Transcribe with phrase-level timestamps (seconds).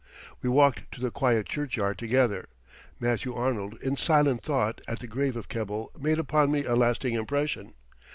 [0.41, 2.49] We walked to the quiet churchyard together.
[2.99, 7.13] Matthew Arnold in silent thought at the grave of Keble made upon me a lasting
[7.13, 7.75] impression.